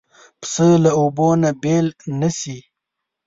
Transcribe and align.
پسه 0.41 0.67
له 0.83 0.91
اوبو 0.99 1.29
نه 1.41 1.49
بېل 1.61 1.87
نه 2.19 2.29
شي. 2.39 2.57